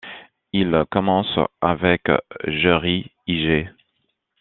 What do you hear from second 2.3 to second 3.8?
Jerry Iger.